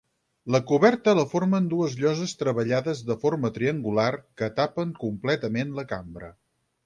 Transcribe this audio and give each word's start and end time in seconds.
La 0.53 0.59
coberta 0.69 1.13
la 1.19 1.25
formen 1.33 1.67
dues 1.73 1.93
lloses 1.99 2.33
treballades 2.39 3.03
de 3.11 3.17
forma 3.25 3.53
triangular, 3.59 4.09
que 4.41 4.49
tapen 4.61 4.97
completament 5.05 5.77
la 5.81 5.87
cambra. 5.95 6.33